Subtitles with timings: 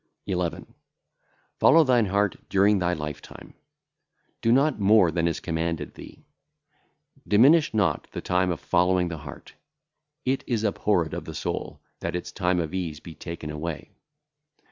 [0.25, 0.73] 11.
[1.59, 3.53] Follow thine heart during thy lifetime;
[4.41, 6.25] do not more than is commanded thee.
[7.27, 9.53] Diminish not the time of following the heart;
[10.25, 13.91] it is abhorred of the soul, that its time [of ease] be taken away.